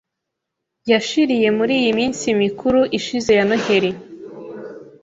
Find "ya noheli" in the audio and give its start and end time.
3.37-3.91